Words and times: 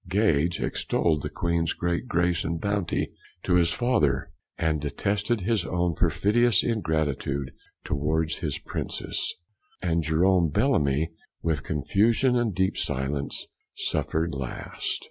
Gage 0.09 0.59
extolled 0.59 1.21
the 1.21 1.29
Queen's 1.29 1.73
great 1.73 2.07
grace 2.07 2.43
and 2.43 2.59
bounty 2.59 3.11
to 3.43 3.53
his 3.53 3.71
father, 3.71 4.31
and 4.57 4.81
detested 4.81 5.41
his 5.41 5.63
own 5.63 5.93
perfidious 5.93 6.63
ingratitude 6.63 7.51
towards 7.83 8.37
his 8.37 8.57
Princess. 8.57 9.35
And 9.79 10.01
Jerome 10.01 10.49
Bellamy, 10.49 11.11
with 11.43 11.61
confusion 11.61 12.35
and 12.35 12.55
deep 12.55 12.77
silence, 12.79 13.45
suffered 13.75 14.33
last. 14.33 14.99